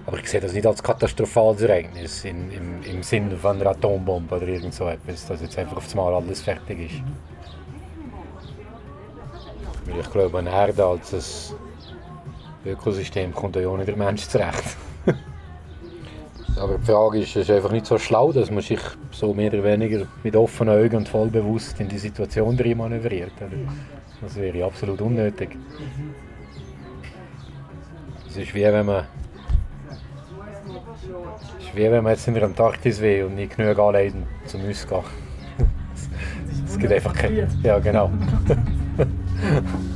Aber 0.05 0.17
ich 0.17 0.27
sehe 0.27 0.41
das 0.41 0.53
nicht 0.53 0.65
als 0.65 0.81
katastrophales 0.81 1.61
Ereignis 1.61 2.25
in, 2.25 2.51
im, 2.51 2.83
im 2.83 3.03
Sinne 3.03 3.37
von 3.37 3.61
einer 3.61 3.69
Atombombe 3.69 4.35
oder 4.35 4.47
irgend 4.47 4.73
so 4.73 4.87
etwas, 4.87 5.27
dass 5.27 5.41
jetzt 5.41 5.57
einfach 5.59 5.77
auf 5.77 5.89
einmal 5.91 6.13
alles 6.15 6.41
fertig 6.41 6.91
ist. 6.91 7.03
Weil 9.85 9.99
ich 9.99 10.11
glaube, 10.11 10.39
eine 10.39 10.49
Erde 10.49 10.85
als 10.85 11.13
ein 11.13 12.71
Ökosystem 12.71 13.33
kommt 13.33 13.55
ja 13.55 13.67
auch 13.67 13.77
nicht 13.77 13.87
der 13.87 13.95
Mensch 13.95 14.27
zurecht. 14.27 14.75
Aber 16.57 16.77
die 16.77 16.85
Frage 16.85 17.19
ist, 17.19 17.29
es 17.29 17.49
ist 17.49 17.51
einfach 17.51 17.71
nicht 17.71 17.85
so 17.85 17.97
schlau, 17.97 18.31
dass 18.31 18.51
man 18.51 18.61
sich 18.61 18.79
so 19.11 19.33
mehr 19.33 19.53
oder 19.53 19.63
weniger 19.63 20.05
mit 20.23 20.35
offenen 20.35 20.75
Augen 20.75 20.97
und 20.97 21.09
voll 21.09 21.29
bewusst 21.29 21.79
in 21.79 21.87
die 21.87 21.97
Situation 21.97 22.57
drin 22.57 22.77
manövriert. 22.77 23.31
Das 24.21 24.35
wäre 24.35 24.65
absolut 24.65 25.01
unnötig. 25.01 25.57
Es 28.27 28.37
ist 28.37 28.53
wie 28.53 28.63
wenn 28.63 28.85
man 28.85 29.05
es 31.59 31.65
ist 31.65 31.75
wie 31.75 31.91
wenn 31.91 32.03
man 32.03 32.13
jetzt 32.13 32.27
in 32.27 32.35
der 32.35 32.43
Antarktis 32.43 33.01
wäre 33.01 33.27
und 33.27 33.35
nicht 33.35 33.57
genug 33.57 33.79
anleiten 33.79 34.25
zum 34.45 34.61
Ausgehen. 34.69 35.03
Es 36.65 36.79
gibt 36.79 36.93
einfach 36.93 37.13
keine... 37.13 37.49
Ja, 37.63 37.79
genau. 37.79 38.09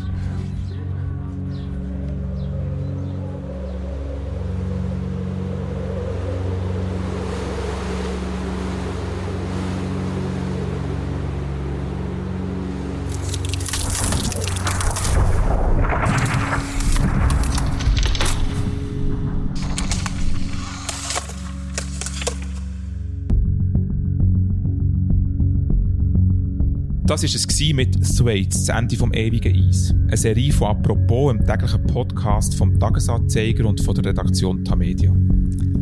Das 27.16 27.24
war 27.24 27.30
es 27.30 27.74
mit 27.74 28.18
Thwaites, 28.18 28.66
das 28.66 28.78
Ende 28.78 28.98
vom 28.98 29.14
ewigen 29.14 29.70
Eis. 29.70 29.96
Eine 30.08 30.18
Serie 30.18 30.52
von 30.52 30.68
«Apropos», 30.68 31.32
einem 31.32 31.46
täglichen 31.46 31.82
Podcast 31.88 32.56
vom 32.56 32.78
«Tagesanzeiger» 32.78 33.66
und 33.66 33.80
von 33.80 33.96
der 33.96 34.08
Redaktion 34.08 34.66
Tamedia. 34.66 35.16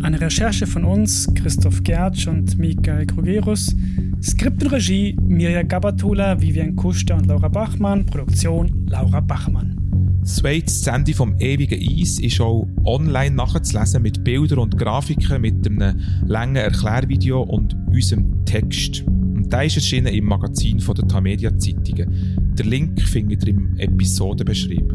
Eine 0.03 0.21
Recherche 0.21 0.67
von 0.67 0.83
uns, 0.83 1.27
Christoph 1.33 1.81
Gertsch 1.81 2.27
und 2.27 2.59
Michael 2.59 3.07
Krugerus. 3.07 3.75
Skript 4.21 4.61
und 4.63 4.73
Regie 4.73 5.17
Mirja 5.23 5.63
Gabatola, 5.63 6.39
Vivian 6.39 6.75
Kuster 6.75 7.15
und 7.15 7.25
Laura 7.25 7.47
Bachmann. 7.47 8.05
Produktion 8.05 8.85
Laura 8.87 9.19
Bachmann. 9.19 9.75
Das 10.21 10.85
Ende 10.85 11.15
vom 11.15 11.35
ewigen 11.39 11.81
Eis, 11.81 12.19
ist 12.19 12.41
auch 12.41 12.67
online 12.85 13.35
nachzulesen 13.35 14.03
mit 14.03 14.23
Bildern 14.23 14.59
und 14.59 14.77
Grafiken, 14.77 15.41
mit 15.41 15.65
einem 15.65 15.99
langen 16.27 16.57
Erklärvideo 16.57 17.41
und 17.41 17.75
unserem 17.91 18.45
Text. 18.45 19.03
Der 19.53 19.63
ist 19.65 19.75
erschienen 19.75 20.11
im 20.11 20.25
Magazin 20.25 20.79
von 20.79 20.95
der 20.95 21.07
Tamedia 21.07 21.55
Zeitungen. 21.59 22.55
Der 22.57 22.65
Link 22.65 22.99
findet 23.03 23.43
ihr 23.43 23.49
im 23.49 23.77
Episodenbeschrieb. 23.77 24.91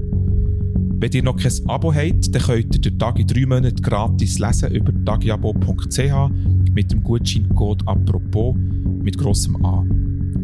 Wenn 0.99 1.13
ihr 1.13 1.23
noch 1.23 1.37
kein 1.37 1.53
Abo 1.69 1.95
habt, 1.95 2.35
dann 2.35 2.43
könnt 2.43 2.75
ihr 2.75 2.81
den 2.81 2.99
Tag 2.99 3.21
in 3.21 3.29
drei 3.29 3.47
Monaten 3.47 3.81
gratis 3.81 4.41
lesen 4.41 4.73
über 4.73 4.93
tagiabo.ch 5.05 6.31
mit 6.73 6.91
dem 6.91 7.05
Gutscheincode 7.05 7.87
«Apropos» 7.87 8.57
mit 9.01 9.17
grossem 9.17 9.65
A. 9.65 9.87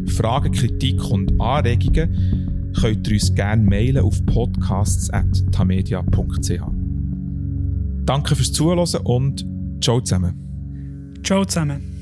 Fragen, 0.07 0.53
Kritik 0.53 1.03
und 1.11 1.37
Anregungen 1.41 2.71
könnt 2.79 3.09
ihr 3.09 3.15
uns 3.15 3.35
gerne 3.35 3.63
mailen 3.63 4.01
auf 4.01 4.25
podcasts.tamedia.ch. 4.27 6.61
Danke 8.05 8.35
fürs 8.37 8.53
Zuhören 8.53 8.87
und 9.03 9.45
ciao 9.81 9.99
zusammen. 9.99 11.19
Ciao 11.21 11.43
zusammen. 11.43 11.94